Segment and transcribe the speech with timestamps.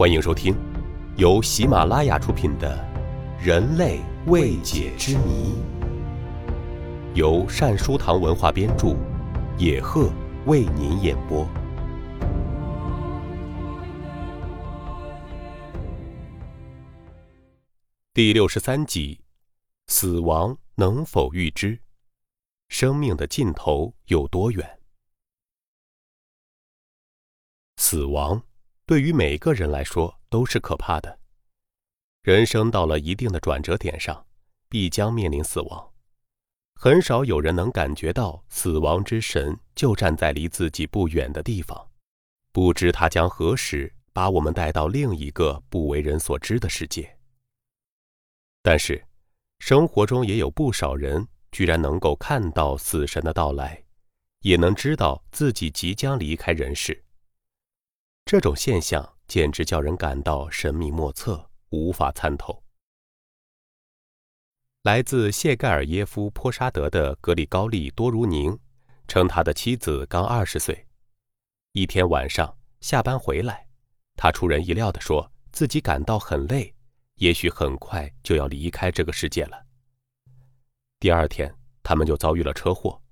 [0.00, 0.56] 欢迎收听，
[1.18, 2.74] 由喜马拉雅出品的
[3.44, 5.52] 《人类未解之谜》，
[7.14, 8.96] 由善书堂文化编著，
[9.58, 10.10] 野鹤
[10.46, 11.46] 为您演播。
[18.14, 19.20] 第六十三集：
[19.88, 21.78] 死亡能否预知？
[22.70, 24.80] 生命的尽头有多远？
[27.76, 28.42] 死亡。
[28.90, 31.20] 对于每个人来说都是可怕的。
[32.24, 34.26] 人生到了一定的转折点上，
[34.68, 35.92] 必将面临死亡。
[36.74, 41.88] 很少有人能感觉到死亡之神就站在离自己不远的地方，
[42.50, 47.16] 不知他将何时把我们带到另一个不为人所知的世界。
[48.60, 49.00] 但是，
[49.60, 53.84] 生活中也有不少人居然能够看到死神的到来，
[54.40, 57.00] 也能知道自己即将离开人世。
[58.30, 62.62] 这种现象简直叫人感到神秘莫测，无法参透。
[64.82, 68.56] 来自谢盖尔耶夫波沙德的格里高利多如宁
[69.08, 70.86] 称，他的妻子刚二十岁。
[71.72, 73.66] 一天晚上下班回来，
[74.14, 76.72] 他出人意料地说自己感到很累，
[77.16, 79.60] 也许很快就要离开这个世界了。
[81.00, 83.02] 第二天，他们就遭遇了车祸，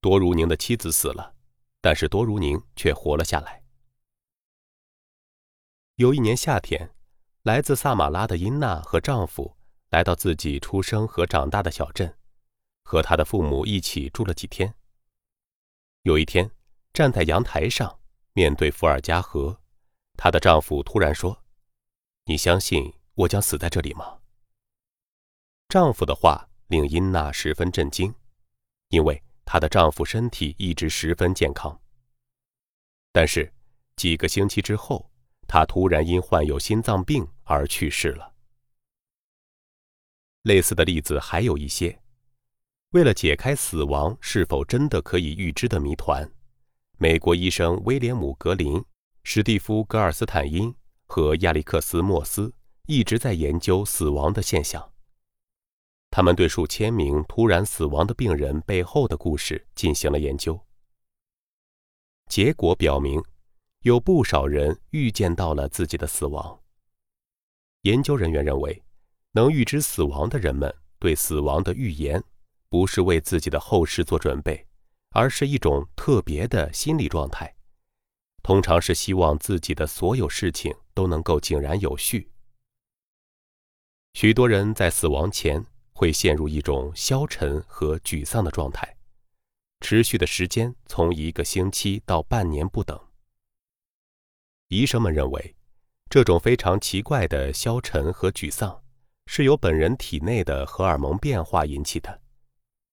[0.00, 1.34] 多如宁的妻子死了，
[1.80, 3.60] 但是多如宁却活了下来。
[6.02, 6.92] 有一年夏天，
[7.44, 9.56] 来自萨马拉的英娜和丈夫
[9.90, 12.12] 来到自己出生和长大的小镇，
[12.82, 14.74] 和她的父母一起住了几天。
[16.02, 16.50] 有一天，
[16.92, 18.00] 站在阳台上
[18.32, 19.56] 面对伏尔加河，
[20.16, 21.44] 她的丈夫突然说
[22.26, 24.18] ：“你相信我将死在这里吗？”
[25.70, 28.12] 丈夫的话令英娜十分震惊，
[28.88, 31.80] 因为她的丈夫身体一直十分健康。
[33.12, 33.54] 但是
[33.94, 35.08] 几个星期之后，
[35.54, 38.32] 他突然因患有心脏病而去世了。
[40.44, 42.00] 类似的例子还有一些。
[42.92, 46.26] 为了解开死亡是否真的可以预知的谜团，
[46.96, 48.82] 美国医生威廉姆·格林、
[49.24, 50.74] 史蒂夫·格尔斯坦因
[51.04, 52.50] 和亚历克斯·莫斯
[52.86, 54.90] 一直在研究死亡的现象。
[56.10, 60.58] 他们对数千名突然死亡的病人背后的故事进行了研究。
[62.28, 63.22] 结果表明。
[63.82, 66.60] 有不少人预见到了自己的死亡。
[67.82, 68.80] 研究人员认为，
[69.32, 72.22] 能预知死亡的人们对死亡的预言，
[72.68, 74.64] 不是为自己的后事做准备，
[75.10, 77.56] 而是一种特别的心理状态，
[78.44, 82.30] 通常是希望自己的所有事情都能够井然有序。
[84.14, 88.96] 许多人在死亡前会陷入一种消沉和沮丧的状态，
[89.80, 92.96] 持续的时间从一个星期到半年不等。
[94.72, 95.54] 医生们认为，
[96.08, 98.82] 这种非常奇怪的消沉和沮丧，
[99.26, 102.22] 是由本人体内的荷尔蒙变化引起的。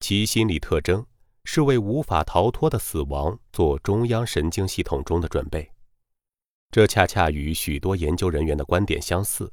[0.00, 1.06] 其心理特征
[1.46, 5.66] 是为无法逃脱的死亡做中央神经系统中的准备。
[6.70, 9.50] 这恰恰与许多研究人员的观点相似。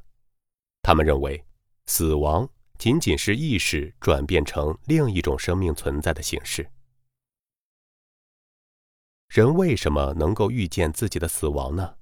[0.82, 1.42] 他们认为，
[1.86, 6.70] 死亡仅仅是意识转变成另一种生命存在的形式。
[9.30, 11.96] 人为什么能够预见自己的死亡呢？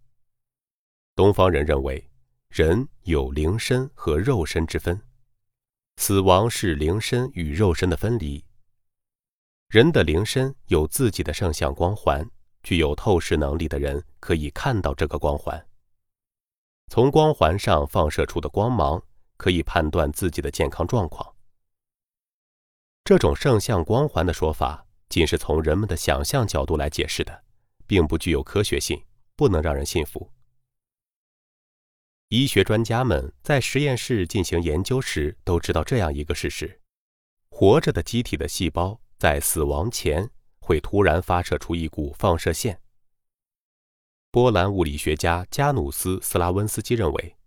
[1.17, 2.07] 东方人认为，
[2.47, 5.01] 人有灵身和肉身之分，
[5.95, 8.45] 死亡是灵身与肉身的分离。
[9.67, 12.29] 人的灵身有自己的圣像光环，
[12.61, 15.67] 具有透视能力的人可以看到这个光环。
[16.91, 19.01] 从光环上放射出的光芒
[19.37, 21.33] 可以判断自己的健康状况。
[23.03, 27.43] 这种圣像光环的说法，仅是从人们的想象角度来解释的，
[27.87, 29.03] 并不具有科学性，
[29.35, 30.31] 不能让人信服。
[32.29, 36.81] 医学专家们在实验室进行研究时，都知道这样一个事实：
[37.47, 40.29] 活着的机体的细胞在死亡前
[40.59, 42.81] 会突然发射出一股放射线。
[44.29, 47.37] 波兰物理学家加努斯·斯拉温斯基认为，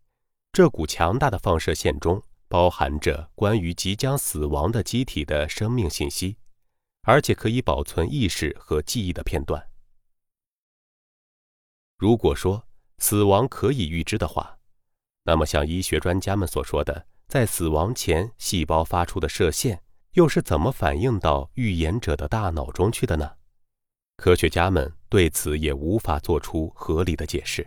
[0.51, 6.39] 这股强大的放射线中包含着关于即将死亡的机体的生命信息，
[7.03, 9.69] 而且可以保存意识和记忆的片段。
[11.99, 12.67] 如果说
[12.97, 14.57] 死亡可以预知的话，
[15.25, 19.83] 那么，像医学专家们所说的，在死亡前细胞发出的射线，
[20.13, 23.33] 又是怎么反映到预言者的大脑中去的呢？
[24.17, 27.67] 科学家们对此也无法做出合理的解释。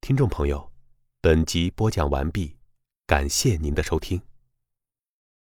[0.00, 0.72] 听众朋友，
[1.20, 2.56] 本集播讲完毕，
[3.06, 4.20] 感谢您的收听。